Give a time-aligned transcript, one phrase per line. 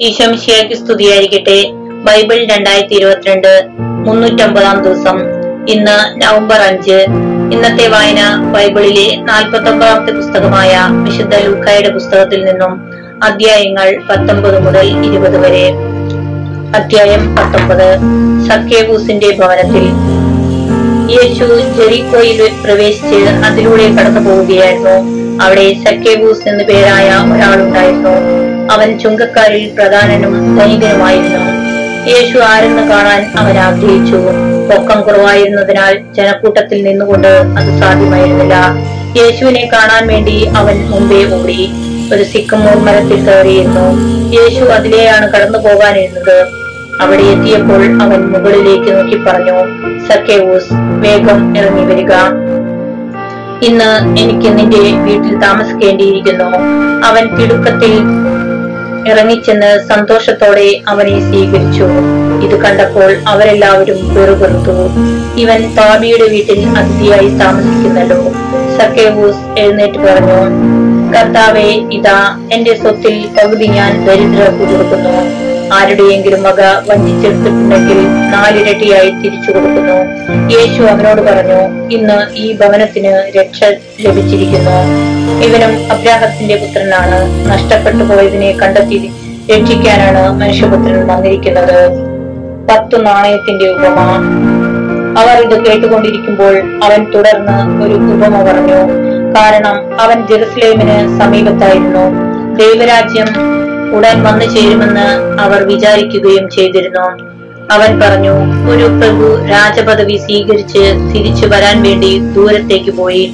[0.00, 1.70] ഈശോമിശിയാക്കി സ്തുതിയായിരിക്കട്ടെ.
[2.04, 3.68] ബൈബിൾ രണ്ടായിരത്തി ഇരുപത്തിരണ്ട്
[4.06, 5.18] മുന്നൂറ്റമ്പതാം ദിവസം.
[5.68, 7.06] ഇന്ന് നവംബർ അഞ്ച്.
[7.52, 12.90] ഇന്നത്തെ വായന ബൈബിളിലെ നാൽപ്പത്തി ഒമ്പതാമത്തെ പുസ്തകമായ വിശുദ്ധ ലൂക്കായുടെ പുസ്തകത്തിൽ നിന്നും
[13.22, 15.72] അധ്യായങ്ങൾ പത്തൊമ്പത് മുതൽ ഇരുപത് വരെ.
[16.74, 17.98] അധ്യായം പത്തൊമ്പത്.
[18.48, 19.86] സക്കേബൂസിന്റെ ഭവനത്തിൽ.
[21.10, 21.44] യേശു
[21.78, 27.69] ജെറിക്കോയിൽ പ്രവേശിച്ച് അതിലൂടെ കടന്നു പോവുകയായിരുന്നു അവിടെ സക്കേബൂസ് എന്നു പേരായ ഒരാളുണ്ടായിരുന്നു
[28.80, 31.40] അവൻ ചുങ്കക്കാരിൽ പ്രധാനനും ധനികനുമായിരുന്നു
[32.10, 34.18] യേശു ആരെന്ന് കാണാൻ അവൻ ആഗ്രഹിച്ചു.
[34.70, 38.54] പൊക്കം കുറവായിരുന്നതിനാൽ ജനക്കൂട്ടത്തിൽ നിന്നുകൊണ്ട് അത് സാധ്യമായിരുന്നില്ല.
[39.18, 41.68] യേശുവിനെ കാണാൻ വേണ്ടി അവൻ മുമ്പേ ഓടി.
[42.14, 43.86] ഒരു സിക്കമൂർ മരത്തിൽ കയറിയിരുന്നു.
[44.38, 46.38] യേശു അതിലെയാണ് കടന്നു പോകാനിരുന്നത്
[47.00, 49.58] അവിടെ എത്തിയപ്പോൾ അവൻ മുകളിലേക്ക് നോക്കി പറഞ്ഞു
[50.08, 50.72] സക്കേവൂസ്
[51.04, 52.14] വേഗം ഇറങ്ങി വരിക.
[53.68, 56.50] ഇന്ന് എനിക്ക് നിന്റെ വീട്ടിൽ താമസിക്കേണ്ടിയിരിക്കുന്നു.
[57.06, 57.94] അവൻ തിടുക്കത്തിൽ
[59.08, 61.86] ഇറങ്ങിച്ചെന്ന് സന്തോഷത്തോടെ അവനെ സ്വീകരിച്ചു.
[62.44, 64.74] ഇത് കണ്ടപ്പോൾ അവരെല്ലാവരും വെറുപെറുത്തു
[65.40, 68.20] ഇവൻ പാപിയുടെ വീട്ടിൽ അതിഥിയായി താമസിക്കുന്നല്ലോ.
[68.78, 70.40] സക്കേവൂസ് എഴുന്നേറ്റ് പറഞ്ഞു
[71.14, 72.18] കർത്താവെ ഇതാ
[72.52, 75.14] എന്റെ സ്വത്തിൽ പകുതി ഞാൻ ദരിദ്രർക്ക് കൊടുക്കുന്നു
[75.72, 77.98] ആരുടെയെങ്കിലും വക വഞ്ചിച്ചെടുത്തിട്ടുണ്ടെങ്കിൽ
[78.32, 80.19] നാലിരട്ടിയായി തിരിച്ചു കൊടുക്കുന്നു.
[80.34, 83.64] യേശു അവനോട് പറഞ്ഞു ഇന്ന് ഈ ഭവനത്തിന് രക്ഷ
[84.00, 84.70] ലഭിച്ചിരിക്കുന്നു.
[85.44, 87.48] ഇവനും അബ്രാഹത്തിന്റെ പുത്രനാണ്.
[87.50, 89.10] നഷ്ടപ്പെട്ടു പോയതിനെ കണ്ടെത്തി
[89.50, 91.90] രക്ഷിക്കാനാണ് മനുഷ്യപുത്രൻ വന്നിരിക്കുന്നത്.
[92.70, 93.96] പത്ത് നാണയത്തിന്റെ ഉപമ.
[95.18, 102.30] അവർ ഇത് കേട്ടുകൊണ്ടിരിക്കുമ്പോൾ അവൻ തുടർന്ന് ഒരു ഉപമ പറഞ്ഞു കാരണം അവൻ ജെറുസലേമിന് സമീപത്തായിരുന്നു.
[102.54, 103.60] ദൈവരാജ്യം
[103.96, 107.29] ഉടൻ വന്നു ചേരുമെന്ന് അവർ വിചാരിക്കുകയും ചെയ്തിരുന്നു.
[107.74, 108.32] അവൻ പറഞ്ഞു
[108.72, 110.82] ഒരു പ്രഭു രാജപദവി സ്വീകരിച്ച്
[111.12, 113.24] തിരിച്ചു വരാൻ വേണ്ടി ദൂരത്തേക്ക് പോയി.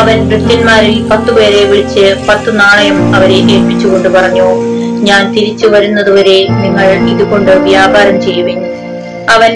[0.00, 4.46] അവൻ ഭൃത്യന്മാരിൽ പത്തുപേരെ വിളിച്ച് പത്തു നാണയം അവരെ ഏൽപ്പിച്ചുകൊണ്ട് പറഞ്ഞു
[5.08, 8.58] ഞാൻ തിരിച്ചു വരുന്നതുവരെ നിങ്ങൾ ഇതുകൊണ്ട് വ്യാപാരം ചെയ്യുവിൻ.
[9.34, 9.52] അവൻ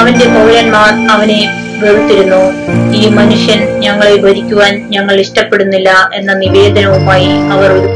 [0.00, 1.40] അവന്റെ പൗരന്മാർ അവനെ
[1.82, 2.42] വെറുത്തിരുന്നു.
[2.98, 7.88] ഈ മനുഷ്യൻ ഞങ്ങളെ ഭരിക്കുവാൻ ഞങ്ങൾ ഇഷ്ടപ്പെടുന്നില്ല എന്ന നിവേദനവുമായി അവർ ഒരു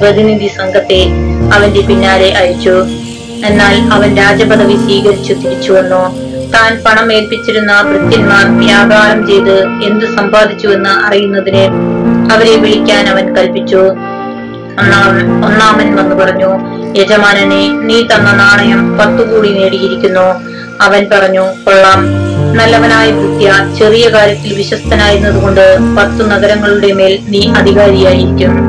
[0.00, 1.00] പ്രതിനിധി സംഘത്തെ
[1.56, 2.76] അവന്റെ പിന്നാലെ അയച്ചു.
[3.46, 6.28] എന്നാൽ അവൻ രാജപദവി സ്വീകരിച്ചു തിരിച്ചു വന്നു.
[6.52, 11.64] താൻ പണം ഏൽപ്പിച്ചിരുന്ന ഭൃത്യന്മാർ വ്യാപാരം ചെയ്ത് എന്ത് സമ്പാദിച്ചുവെന്ന് അറിയുന്നതിന്
[12.32, 13.82] അവരെ വിളിക്കാൻ അവൻ കൽപ്പിച്ചു.
[15.46, 16.50] ഒന്നാമൻ വന്നു പറഞ്ഞു
[17.00, 20.26] യജമാനനെ നീ തന്ന നാണയം പത്തു കൂടി നേടിയിരിക്കുന്നു.
[20.80, 22.28] അവൻ പറഞ്ഞു കൊള്ളാം.
[22.52, 28.67] നല്ലവനായ ഭൃത്യ ചെറിയ കാര്യത്തിൽ വിശ്വസ്തനായിരുന്നതുകൊണ്ട് പത്തു നഗരങ്ങളുടെ മേൽ നീ അധികാരിയായിരിക്കും.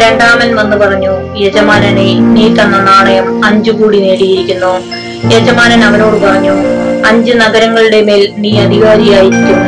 [0.00, 4.72] രണ്ടാമൻ വന്നു പറഞ്ഞു യജമാനനെ നീ തന്ന നാണയം അഞ്ചു കൂടി നേടിയിരിക്കുന്നു.
[5.34, 6.54] യജമാനൻ അവനോട് പറഞ്ഞു
[7.06, 9.58] അഞ്ച് നഗരങ്ങളുടെ മേൽ നീ അധികാരിയായിരിക്കും.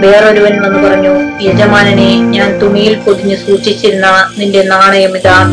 [0.00, 4.06] വേറൊരുവൻ വന്നു പറഞ്ഞു യജമാനനെ ഞാൻ തുണിയിൽ പൊതിഞ്ഞ് സൂക്ഷിച്ചിരുന്ന
[4.38, 5.44] നിന്റെ നാണയം ഇതാ.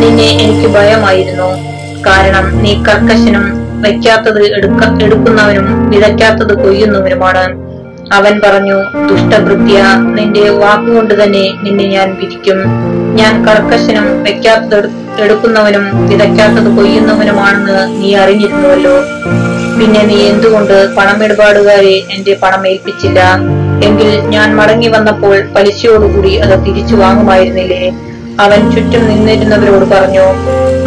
[0.00, 1.74] നിന്നെ എനിക്ക് ഭയമായിരുന്നു.
[2.06, 3.44] കാരണം നീ കർക്കശനും
[3.82, 7.63] വയ്ക്കാത്തത് എടുക്ക എടുക്കുന്നവനും വിതയ്ക്കാത്തത് കൊയ്യുന്നവനുമാണ്.
[8.12, 8.76] അവൻ പറഞ്ഞു
[9.08, 12.64] ദുഷ്ടഭൃത്യ നിന്റെ വാക്കുകൊണ്ട് തന്നെ നിന്നെ ഞാൻ വിധിക്കും.
[13.14, 19.02] ഞാൻ കർക്കശനും വെക്കാത്തത് എടു- എടുക്കുന്നവനും വിതയ്ക്കാത്തത് കൊയ്യുന്നവനുമാണെന്ന് നീ അറിഞ്ഞിരുന്നുവല്ലോ.
[19.80, 23.20] പിന്നെ നീ എന്തുകൊണ്ട് പണമിടപാടുകാരെ എന്റെ പണം ഏൽപ്പിച്ചില്ല
[23.84, 27.92] എങ്കിൽ ഞാൻ മടങ്ങി വന്നപ്പോൾ പലിശയോടുകൂടി അത് തിരിച്ചു വാങ്ങുമായിരുന്നില്ലേ?
[28.40, 30.24] അവൻ ചുറ്റും നിന്നിരുന്നവരോട് പറഞ്ഞു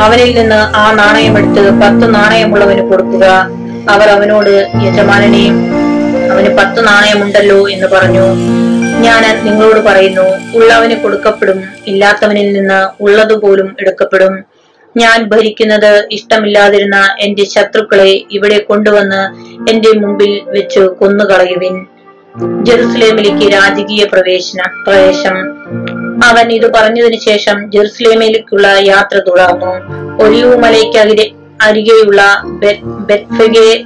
[0.02, 3.50] അവനിൽ നിന്ന് ആ നാണയമെടുത്ത് പത്ത് നാണയമുള്ളവന് കൊടുക്കുക.
[3.90, 5.77] അവർ അവനോട് യജമാനനെ
[6.32, 8.26] അവന് പത്ത് നാണയമുണ്ടല്ലോ എന്ന് പറഞ്ഞു.
[9.06, 14.46] ഞാൻ നിങ്ങളോട് പറയുന്നു ഉള്ളവന് കൊടുക്കപ്പെടും ഇല്ലാത്തവനിൽ നിന്ന് ഉള്ളതുപോലും എടുക്കപ്പെടും.
[14.98, 19.22] ഞാൻ ഭരിക്കുന്നത് ഇഷ്ടമില്ലാതിരുന്ന എന്റെ ശത്രുക്കളെ ഇവിടെ കൊണ്ടുവന്ന്
[19.72, 21.86] എന്റെ മുമ്പിൽ വെച്ച് കൊന്നുകളയുവിൻ.
[22.64, 25.38] ജെറുസലേമിലേക്ക് രാജകീയ പ്രവേശന പ്രവേശം.
[26.24, 29.72] അവൻ ഇത് പറഞ്ഞതിന് ശേഷം ജെറുസലേമിലേക്കുള്ള യാത്ര തുടർന്നു.
[30.24, 31.32] ഒലിവു മലയ്ക്കകിരെ
[31.62, 32.22] അരികെയുള്ള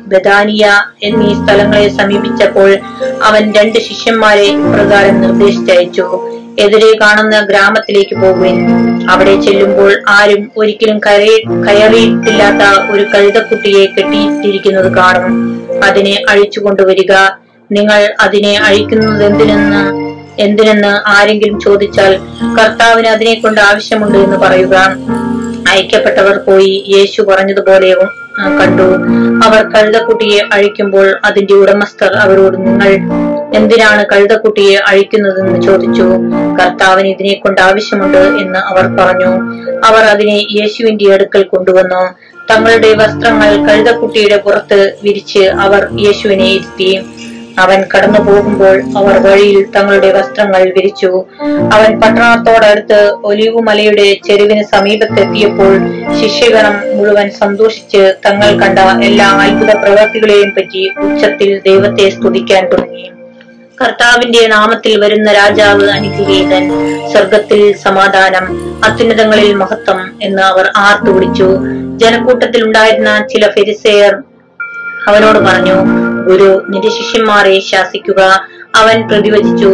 [0.08, 0.66] ബദാനിയ
[1.04, 2.78] എന്നീ സ്ഥലങ്ങളെ സമീപിച്ചപ്പോൾ
[3.24, 6.28] അവൻ രണ്ട് ശിഷ്യന്മാരെ പ്രകാരം നിർദ്ദേശിച്ചയച്ചു.
[6.60, 8.58] എതിരെ കാണുന്ന ഗ്രാമത്തിലേക്ക് പോകുവിൻ.
[9.10, 15.26] അവിടെ ചെല്ലുമ്പോൾ ആരും ഒരിക്കലും കയറി കയറിയിട്ടില്ലാത്ത ഒരു കഴുതക്കുട്ടിയെ കെട്ടിയിട്ടിരിക്കുന്നത് കാണും.
[15.84, 17.14] അതിനെ അഴിച്ചു കൊണ്ടുവരിക
[17.72, 20.12] നിങ്ങൾ അതിനെ അഴിക്കുന്നത് എന്തിനെന്ന്
[20.42, 22.20] എന്തിനെന്ന് ആരെങ്കിലും ചോദിച്ചാൽ
[22.60, 24.76] കർത്താവിന് അതിനെ കൊണ്ട് ആവശ്യമുണ്ട് എന്ന് പറയുക.
[25.72, 28.10] അയക്കപ്പെട്ടവർ പോയി യേശു പറഞ്ഞതുപോലെയും
[28.60, 28.88] കണ്ടു.
[29.46, 32.92] അവർ കഴുതക്കുട്ടിയെ അഴിക്കുമ്പോൾ അതിന്റെ ഉടമസ്ഥർ അവരോട് നിങ്ങൾ
[33.56, 36.06] എന്തിനാണ് കഴുതക്കുട്ടിയെ അഴിക്കുന്നതെന്ന് ചോദിച്ചു.
[36.60, 39.32] കർത്താവിന് ഇതിനെ കൊണ്ട് ആവശ്യമുണ്ട് എന്ന് അവർ പറഞ്ഞു.
[39.88, 42.04] അവർ അതിനെ യേശുവിന്റെ അടുക്കൽ കൊണ്ടുവന്നു.
[42.52, 46.90] തങ്ങളുടെ വസ്ത്രങ്ങൾ കഴുതക്കുട്ടിയുടെ പുറത്ത് വിരിച്ച് അവർ യേശുവിനെ ഇരുത്തി.
[47.58, 51.26] അവൻ കടന്നു പോകുമ്പോൾ അവർ വഴിയിൽ തങ്ങളുടെ വസ്ത്രങ്ങൾ വിരിച്ചു.
[51.74, 55.80] അവൻ പട്ടണത്തോടടുത്ത് ഒലിവു മലയുടെ ചെരുവിന് സമീപത്തെത്തിയപ്പോൾ
[56.22, 63.12] ശിഷ്യഗണം മുഴുവൻ സന്തോഷിച്ച് തങ്ങൾ കണ്ട എല്ലാ അത്ഭുത പ്രവർത്തികളെയും പറ്റി ഉച്ചത്തിൽ ദൈവത്തെ സ്തുതിക്കാൻ തുടങ്ങി.
[63.82, 66.70] കർത്താവിന്റെ നാമത്തിൽ വരുന്ന രാജാവ് അനുഗ്രഹീതൻ
[67.12, 71.58] സ്വർഗത്തിൽ സമാധാനം അത്യുന്നതങ്ങളിൽ മഹത്വം എന്ന് അവർ ആർത്തു വിളിച്ചു
[71.98, 74.24] ജനക്കൂട്ടത്തിൽ ഉണ്ടായിരുന്ന ചില ഫെരിസെയർ
[75.08, 78.22] അവനോട് പറഞ്ഞു ഗുരു നിന്റെ ശിഷ്യന്മാരെ ശാസിക്കുക.
[78.76, 79.72] അവൻ പ്രതിവചിച്ചു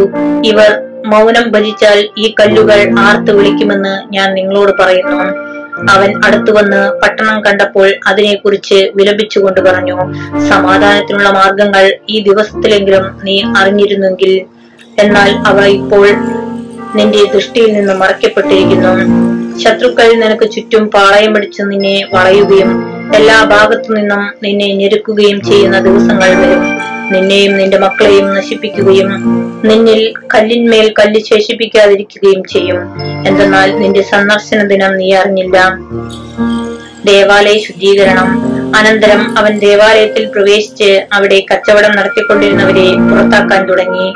[0.51, 0.71] ഇവർ
[1.11, 5.19] മൗനം ഭജിച്ചാൽ ഈ കല്ലുകൾ ആർത്ത് വിളിക്കുമെന്ന് ഞാൻ നിങ്ങളോട് പറയുന്നു.
[5.93, 9.97] അവൻ അടുത്തു വന്ന് പട്ടണം കണ്ടപ്പോൾ അതിനെക്കുറിച്ച് വിലപിച്ചുകൊണ്ട് പറഞ്ഞു
[10.49, 14.33] സമാധാനത്തിനുള്ള മാർഗങ്ങൾ ഈ ദിവസത്തിലെങ്കിലും നീ അറിഞ്ഞിരുന്നെങ്കിൽ.
[15.03, 16.07] എന്നാൽ അവ ഇപ്പോൾ
[16.97, 18.91] നിന്റെ ദൃഷ്ടിയിൽ നിന്ന് മറയ്ക്കപ്പെട്ടിരിക്കുന്നു.
[19.63, 22.71] ശത്രുക്കൾ നിനക്ക് ചുറ്റും പാളയം പിടിച്ച് നിന്നെ വളയുകയും
[23.15, 26.63] എല്ലാ ഭാഗത്തു നിന്നും നിന്നെ ഞെരുക്കുകയും ചെയ്യുന്ന ദിവസങ്ങൾ വരും.
[27.11, 29.09] നിന്നെയും നിന്റെ മക്കളെയും നശിപ്പിക്കുകയും
[29.65, 30.01] നിന്നിൽ
[30.35, 32.79] കല്ലിന്മേൽ കല്ല് ശേഷിപ്പിക്കാതിരിക്കുകയും ചെയ്യും.
[33.27, 35.57] എന്തെന്നാൽ നിന്റെ സന്ദർശന ദിനം നീ അറിഞ്ഞില്ല.
[37.05, 38.29] ദേവാലയ ശുദ്ധീകരണം.
[38.77, 44.07] അനന്തരം അവൻ ദേവാലയത്തിൽ പ്രവേശിച്ച് അവിടെ കച്ചവടം നടത്തിക്കൊണ്ടിരുന്നവരെ പുറത്താക്കാൻ തുടങ്ങി.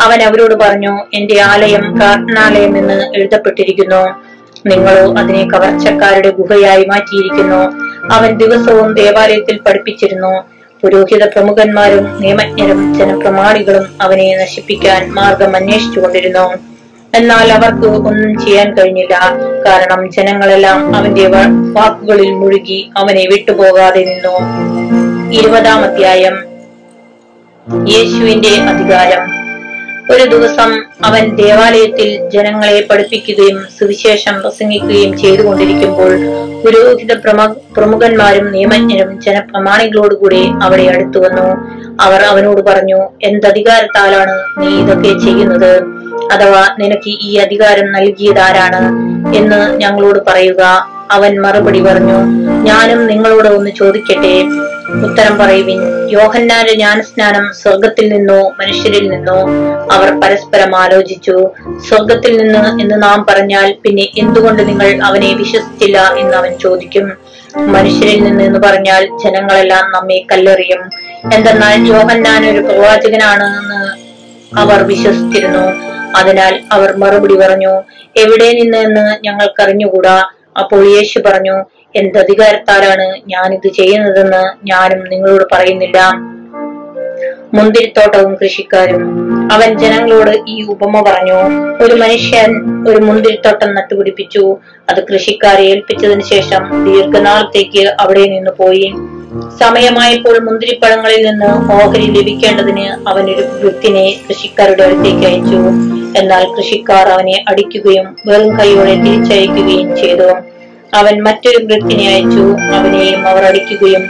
[0.00, 4.26] അവൻ അവരോട് പറഞ്ഞു എന്റെ ആലയം പ്രാർത്ഥനാലയം എന്ന് എഴുതപ്പെട്ടിരിക്കുന്നു.
[4.66, 7.86] നിങ്ങളോ അതിനെ കവർച്ചക്കാരുടെ ഗുഹയായി മാറ്റിയിരിക്കുന്നു.
[8.14, 10.56] അവൻ ദിവസവും ദേവാലയത്തിൽ പഠിപ്പിച്ചിരുന്നു.
[10.82, 16.54] പുരോഹിത പ്രമുഖന്മാരും നിയമജ്ഞരും ജനപ്രമാണികളും അവനെ നശിപ്പിക്കാൻ മാർഗം അന്വേഷിച്ചുകൊണ്ടിരുന്നു
[17.14, 19.18] എന്നാൽ അവർക്ക് ഒന്നും ചെയ്യാൻ കഴിഞ്ഞില്ല.
[19.66, 21.28] കാരണം ജനങ്ങളെല്ലാം അവന്റെ
[21.72, 24.34] വാക്കുകളിൽ മുഴുകി അവനെ വിട്ടുപോകാതെ നിന്നു.
[25.32, 26.38] ഇരുപതാം അധ്യായം.
[27.88, 29.35] യേശുവിന്റെ അധികാരം.
[30.10, 30.70] ഒരു ദിവസം
[31.04, 36.12] അവൻ ദേവാലയത്തിൽ ജനങ്ങളെ പഠിപ്പിക്കുകയും സുവിശേഷം പ്രസംഗിക്കുകയും ചെയ്തുകൊണ്ടിരിക്കുമ്പോൾ
[36.64, 41.46] പുരോഹിത പ്രമ പ്രമുഖന്മാരും നിയമജ്ഞരും ജനപ്രമാണികളോടുകൂടി അവിടെ അടുത്തു വന്നു.
[42.00, 45.72] അവർ അവനോട് പറഞ്ഞു എന്തധികാരത്താലാണ് നീ ഇതൊക്കെ ചെയ്യുന്നത്?
[46.32, 48.82] അഥവാ നിനക്ക് ഈ അധികാരം നൽകിയതാരാണ്?
[49.36, 50.62] എന്ന് ഞങ്ങളോട് പറയുക.
[51.10, 52.18] അവൻ മറുപടി പറഞ്ഞു
[52.62, 54.34] ഞാനും നിങ്ങളോട് ഒന്ന് ചോദിക്കട്ടെ?
[54.94, 56.08] ഉത്തരം പറയുവിൻ.
[56.10, 59.38] യോഹന്നാന്റെ ജ്ഞാനസ്നാനം സ്വർഗത്തിൽ നിന്നോ മനുഷ്യരിൽ നിന്നോ
[59.92, 61.50] അവർ പരസ്പരം ആലോചിച്ചു.
[61.88, 67.12] സ്വർഗത്തിൽ നിന്ന് എന്ന് നാം പറഞ്ഞാൽ പിന്നെ എന്തുകൊണ്ട് നിങ്ങൾ അവനെ വിശ്വസിച്ചില്ല എന്ന് അവൻ ചോദിക്കും.
[67.56, 70.82] മനുഷ്യരിൽ നിന്ന് എന്ന് പറഞ്ഞാൽ ജനങ്ങളെല്ലാം നമ്മെ കല്ലെറിയും.
[71.34, 73.80] എന്തെന്നാൽ യോഹന്നാൻ ഒരു പ്രവാചകനാണ് എന്ന്
[74.58, 75.66] അവർ വിശ്വസിച്ചിരുന്നു.
[76.16, 77.82] അതിനാൽ അവർ മറുപടി പറഞ്ഞു
[78.16, 80.30] എവിടെ നിന്ന് എന്ന് ഞങ്ങൾക്കറിഞ്ഞുകൂടാ?
[80.58, 81.64] അപ്പോൾ യേശു പറഞ്ഞു
[81.96, 85.98] എന്റെ അധികാരത്താലാണ് ഞാൻ ഇത് ചെയ്യുന്നതെന്ന് ഞാനും നിങ്ങളോട് പറയുന്നില്ല.
[87.54, 89.02] മുന്തിരിത്തോട്ടവും കൃഷിക്കാരും.
[89.52, 91.38] അവൻ ജനങ്ങളോട് ഈ ഉപമ പറഞ്ഞു.
[91.84, 92.50] ഒരു മനുഷ്യൻ
[92.88, 94.56] ഒരു മുന്തിരിത്തോട്ടം നട്ടുപിടിപ്പിച്ചു.
[94.90, 98.94] അത് കൃഷിക്കാരെ ഏൽപ്പിച്ചതിന് ശേഷം ദീർഘനാളത്തേക്ക് അവിടെ നിന്ന് പോയി.
[99.60, 105.60] സമയമായപ്പോൾ മുന്തിരിപ്പഴങ്ങളിൽ നിന്ന് ഓഹരി ലഭിക്കേണ്ടതിന് അവൻ ഒരു വൃത്തിനെ കൃഷിക്കാരുടെ അടുത്തേക്ക് അയച്ചു.
[106.18, 110.28] എന്നാൽ കൃഷിക്കാർ അവനെ അടിക്കുകയും വെറും കൈയോടെ തിരിച്ചയക്കുകയും ചെയ്തു.
[110.94, 112.74] അവൻ മറ്റൊരു വൃത്തിനെ അയച്ചു.
[112.74, 114.04] അവനെയും അവർ അടിക്കുകയും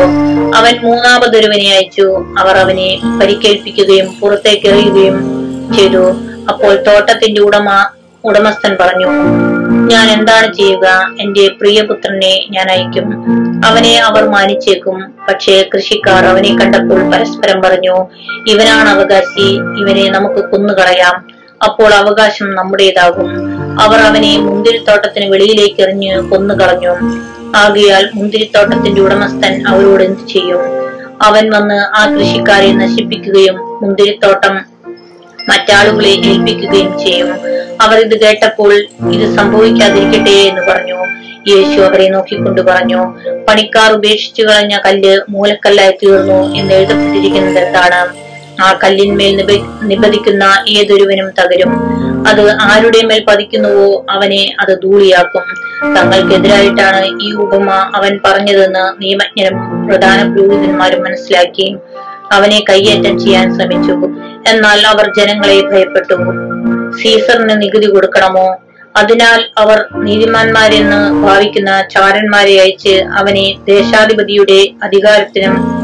[0.55, 2.25] അവൻ മൂന്നാമതൊരുവനെ അയച്ചു.
[2.39, 5.17] അവർ അവനെ പരിക്കേൽപ്പിക്കുകയും പുറത്തേക്ക് എറിയുകയും
[5.77, 6.11] ചെയ്തു.
[6.49, 7.69] അപ്പോൾ തോട്ടത്തിന്റെ ഉടമ
[8.23, 9.07] ഉടമസ്ഥൻ പറഞ്ഞു
[9.91, 11.15] ഞാൻ എന്താണ് ചെയ്യുക?
[11.19, 13.25] എന്റെ പ്രിയപുത്രനെ ഞാൻ അയക്കും.
[13.65, 15.13] അവനെ അവർ മാനിച്ചേക്കും.
[15.29, 17.95] പക്ഷേ കൃഷിക്കാർ അവനെ കണ്ടപ്പോൾ പരസ്പരം പറഞ്ഞു
[18.47, 19.47] ഇവനാണ് അവകാശി.
[19.81, 21.43] ഇവനെ നമുക്ക് കൊന്നുകളയാം.
[21.63, 23.29] അപ്പോൾ അവകാശം നമ്മുടേതാകും.
[23.81, 26.93] അവർ അവനെ മുന്തിരിത്തോട്ടത്തിന് വെളിയിലേക്ക് എറിഞ്ഞ് കൊന്നുകളഞ്ഞു.
[27.55, 30.61] ആകയാൽ മുന്തിരിത്തോട്ടത്തിന്റെ ഉടമസ്ഥൻ അവരോട് എന്തു ചെയ്യും?
[31.21, 34.72] അവൻ വന്ന് ആ കൃഷിക്കാരെ നശിപ്പിക്കുകയും മുന്തിരിത്തോട്ടം
[35.49, 37.29] മറ്റാളുകളെ ഏൽപ്പിക്കുകയും ചെയ്യും.
[37.81, 38.73] അവർ ഇത് കേട്ടപ്പോൾ
[39.11, 40.99] ഇത് സംഭവിക്കാതിരിക്കട്ടെ എന്ന് പറഞ്ഞു.
[41.51, 42.99] യേശു അവരെ നോക്കിക്കൊണ്ട് പറഞ്ഞു
[43.47, 48.01] പണിക്കാർ ഉപേക്ഷിച്ചു കളഞ്ഞ കല്ല് മൂലക്കല്ലായി തീർന്നു എന്ന് എഴുതപ്പെട്ടിരിക്കുന്നത് എന്താണ്
[48.61, 51.71] ആ കല്ലിന്മേൽ നിബ നിബന്ധിക്കുന്ന ഏതൊരുവനും തകരും.
[52.27, 55.45] അത് ആരുടെ മേൽ പതിക്കുന്നുവോ അവനെ അത് ധൂളിയാക്കും.
[55.95, 61.75] തങ്ങൾക്കെതിരായിട്ടാണ് ഈ ഉപമ അവൻ പറഞ്ഞതെന്ന് നിയമജ്ഞരും പ്രധാന പുരോഹിതന്മാരും മനസ്സിലാക്കി.
[62.31, 63.91] അവനെ കയ്യേറ്റം ചെയ്യാൻ ശ്രമിച്ചു.
[64.47, 66.13] എന്നാൽ അവർ ജനങ്ങളെ ഭയപ്പെട്ടു.
[67.01, 68.55] സീസറിന് നികുതി കൊടുക്കണമോ?
[68.95, 75.83] അതിനാൽ അവർ നീതിമാന്മാരെന്ന് ഭാവിക്കുന്ന ചാരന്മാരെ അയച്ച് അവനെ ദേശാധിപതിയുടെ അധികാരത്തിനും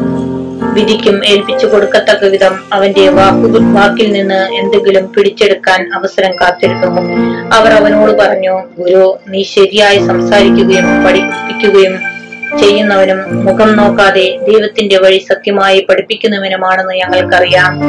[0.74, 7.02] വിധിക്കും ഏൽപ്പിച്ചു കൊടുക്കത്തക്ക വിധം അവന്റെ വാക്കു വാക്കിൽ നിന്ന് എന്തെങ്കിലും പിടിച്ചെടുക്കാൻ അവസരം കാത്തിരുന്നു.
[7.56, 12.19] അവർ അവനോട് പറഞ്ഞു ഗുരു നീ ശരിയായി സംസാരിക്കുകയും പഠിപ്പിക്കുകയും
[12.58, 17.80] ചെയ്യുന്നവനും മുഖം നോക്കാതെ ദൈവത്തിന്റെ വഴി സത്യമായി പഠിപ്പിക്കുന്നവനുമാണെന്ന് ഞങ്ങൾക്കറിയാം.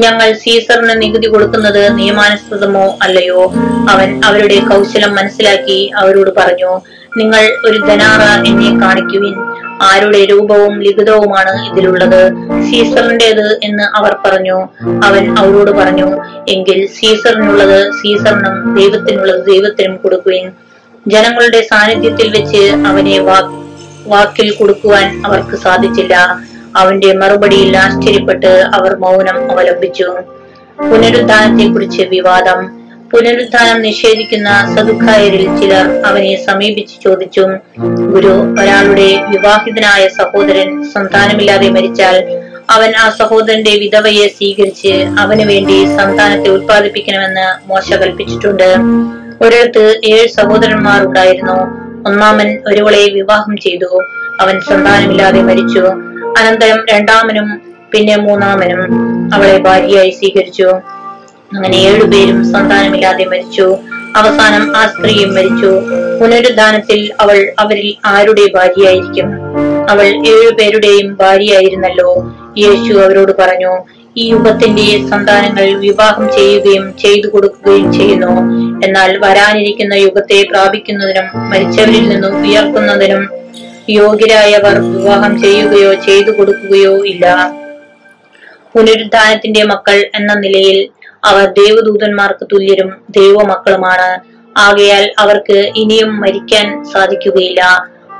[0.00, 3.52] ഞങ്ങൾ സീസറിന് നികുതി കൊടുക്കുന്നത് നിയമാനുസൃതമോ അല്ലയോ?
[3.90, 6.80] അവൻ അവരുടെ കൗശലം മനസ്സിലാക്കി അവരോട് പറഞ്ഞു
[7.16, 9.34] നിങ്ങൾ ഒരു ധനാറ എന്നെ കാണിക്കുവിൻ.
[9.82, 12.30] ആരുടെ രൂപവും ലിഖിതവുമാണ് ഇതിലുള്ളത്.
[12.70, 14.68] സീസറിന്റേത് എന്ന് അവർ പറഞ്ഞു.
[15.04, 20.50] അവൻ അവരോട് പറഞ്ഞു എങ്കിൽ സീസറിനുള്ളത് സീസറിനും ദൈവത്തിനുള്ളത് ദൈവത്തിനും കൊടുക്കുവിൻ.
[21.06, 23.18] ജനങ്ങളുടെ സാന്നിധ്യത്തിൽ വെച്ച് അവനെ
[24.06, 26.14] വാക്കിൽ കൊടുക്കുവാൻ അവർക്ക് സാധിച്ചില്ല.
[26.76, 30.08] അവന്റെ മറുപടിയിൽ ആശ്ചര്യപ്പെട്ട് അവർ മൗനം അവലംബിച്ചു.
[30.90, 32.86] പുനരുദ്ധാനത്തെ കുറിച്ച് വിവാദം.
[33.12, 37.44] പുനരുദ്ധാനം നിഷേധിക്കുന്ന സദുഖായരിൽ ചിലർ അവനെ സമീപിച്ച് ചോദിച്ചു
[38.14, 42.16] ഗുരു ഒരാളുടെ വിവാഹിതനായ സഹോദരൻ സന്താനമില്ലാതെ മരിച്ചാൽ
[42.70, 48.68] അവൻ ആ സഹോദരന്റെ വിധവയെ സ്വീകരിച്ച് അവന് വേണ്ടി സന്താനത്തെ ഉത്പാദിപ്പിക്കണമെന്ന് മോശ കൽപ്പിച്ചിട്ടുണ്ട്.
[49.42, 54.00] ഒരിടത്ത് ഏഴ് സഹോദരന്മാർ ഉണ്ടായിരുന്നു ഒന്നാമൻ ഒരുവളെ വിവാഹം ചെയ്തു.
[54.40, 55.80] അവൻ സന്താനമില്ലാതെ മരിച്ചു.
[56.38, 57.62] അനന്തരം രണ്ടാമനും
[57.92, 58.80] പിന്നെ മൂന്നാമനും
[59.34, 60.68] അവളെ ഭാര്യയായി സ്വീകരിച്ചു.
[61.54, 63.76] അങ്ങനെ ഏഴുപേരും സന്താനമില്ലാതെ മരിച്ചു.
[64.16, 65.72] അവസാനം ആ സ്ത്രീയും മരിച്ചു.
[66.20, 69.28] പുനരുദ്ധാനത്തിൽ അവൾ അവരിൽ ആരുടെ ഭാര്യയായിരിക്കും?
[69.90, 72.32] അവൾ ഏഴുപേരുടെയും ഭാര്യയായിരുന്നല്ലോ.
[72.58, 73.72] യേശു അവരോട് പറഞ്ഞു
[74.18, 78.32] ഈ യുഗത്തിന്റെ സന്താനങ്ങൾ വിവാഹം ചെയ്യുകയും ചെയ്തു കൊടുക്കുകയും ചെയ്യുന്നു.
[78.86, 83.28] എന്നാൽ വരാനിരിക്കുന്ന യുഗത്തെ പ്രാപിക്കുന്നതിനും മരിച്ചവരിൽ നിന്നും ഉയർത്തുന്നതിനും
[83.88, 87.26] യോഗ്യരായവർ വിവാഹം ചെയ്യുകയോ ചെയ്തു കൊടുക്കുകയോ ഇല്ല.
[88.74, 90.88] പുനരുദ്ധാനത്തിന്റെ മക്കൾ എന്ന നിലയിൽ
[91.24, 94.08] അവർ ദേവദൂതന്മാർക്ക് തുല്യരും ദൈവമക്കളുമാണ്.
[94.58, 97.62] ആകയാൽ അവർക്ക് ഇനിയും മരിക്കാൻ സാധിക്കുകയില്ല.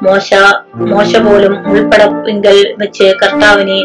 [0.02, 0.34] മോശ
[0.74, 3.78] മോശ പോലും ഉൾപ്പെടപ്പിങ്കൽ വെച്ച് കർത്താവിനെ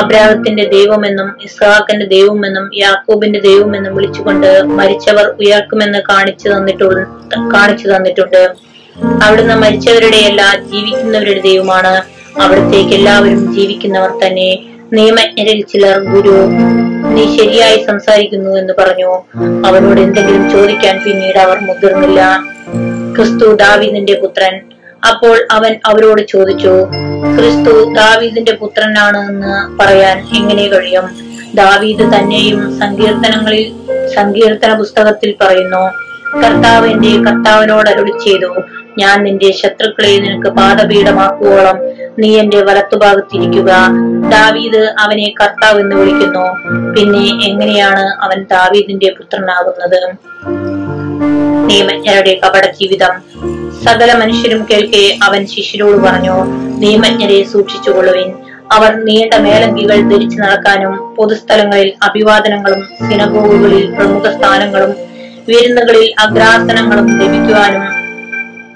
[0.00, 8.54] അബ്രാഹത്തിന്റെ ദൈവമെന്നും ഇസ്ഹാക്കിന്റെ ദൈവമെന്നും യാക്കൂബിന്റെ ദൈവമെന്നും വിളിച്ചുകൊണ്ട് മരിച്ചവർ ഉയർക്കുമെന്ന് കാണിച്ചു തന്നിട്ടുണ്ട് കാണിച്ചു തന്നിട്ടുണ്ട്.
[9.22, 10.42] അവിടുന്ന് മരിച്ചവരുടെയല്ല
[10.72, 12.02] ജീവിക്കുന്നവരുടെ ദൈവമാണ്.
[12.40, 14.64] അവിടത്തേക്ക് എല്ലാവരും ജീവിക്കുന്നവർ തന്നെ.
[14.92, 16.46] നിയമജ്ഞരിൽ ചിലർ ഗുരു
[17.14, 19.10] നീ ശരിയായി സംസാരിക്കുന്നു എന്ന് പറഞ്ഞു.
[19.68, 22.38] അവരോട് എന്തെങ്കിലും ചോദിക്കാൻ പിന്നീട് അവർ മുതിർന്നില്ല.
[23.16, 24.60] ക്രിസ്തു ദാവീദിന്റെ പുത്രൻ
[25.06, 26.74] അപ്പോൾ അവൻ അവരോട് ചോദിച്ചു
[27.36, 31.06] ക്രിസ്തു ദാവീദിന്റെ പുത്രനാണ് എന്ന് പറയാൻ എങ്ങനെ കഴിയും?
[31.54, 33.72] ദാവീദ് തന്നെയും സങ്കീർത്തനങ്ങളിൽ
[34.14, 35.82] സങ്കീർത്തന പുസ്തകത്തിൽ പറയുന്നു
[36.42, 38.50] കർത്താവ് എന്റെ കർത്താവിനോട് അരുളി ചെയ്തു
[38.98, 41.76] ഞാൻ നിന്റെ ശത്രുക്കളെ നിനക്ക് പാദപീഠമാക്കുവോളം
[42.18, 43.70] നീ എന്റെ വലത്തുഭാഗത്തിരിക്കുക.
[44.28, 46.46] ദാവീദ് അവനെ കർത്താവ് എന്ന് വിളിക്കുന്നു.
[46.96, 50.00] പിന്നെ എങ്ങനെയാണ് അവൻ ദാവീദിന്റെ പുത്രനാകുന്നത്?
[51.66, 53.10] നിയമജ്ഞരുടെ കപട ജീവിതം
[53.84, 56.44] സകല മനുഷ്യരും കേൾക്കെ അവൻ ശിഷ്യരോട് പറഞ്ഞു
[56.78, 58.32] നിയമജ്ഞരെ സൂക്ഷിച്ചുകൊള്ളുവിൻ.
[58.72, 64.94] അവർ നീണ്ട മേലങ്കികൾ ധരിച്ചു നടക്കാനും പൊതുസ്ഥലങ്ങളിൽ അഭിവാദനങ്ങളും സിനഗോഗുകളിൽ പ്രമുഖ സ്ഥാനങ്ങളും
[65.48, 67.82] വിരുന്നുകളിൽ അഗ്രാസനങ്ങളും ലഭിക്കുവാനും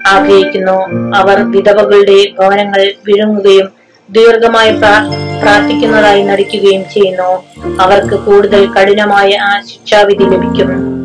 [0.07, 1.15] ആഗ്രഹിക്കുന്നു.
[1.15, 3.69] അവർ വിധവകളുടെ ഭവനങ്ങൾ വിഴുങ്ങുകയും
[4.09, 7.43] ദീർഘമായി പ്രാ- പ്രാർത്ഥിക്കുന്നതായി നടിക്കുകയും ചെയ്യുന്നു.
[7.81, 10.96] അവർക്ക് കൂടുതൽ കഠിനമായ ആ ശിക്ഷാവിധി ലഭിക്കും.